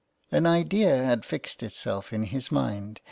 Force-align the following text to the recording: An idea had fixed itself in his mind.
An 0.31 0.47
idea 0.47 1.05
had 1.05 1.23
fixed 1.23 1.61
itself 1.61 2.11
in 2.11 2.23
his 2.23 2.51
mind. 2.51 2.99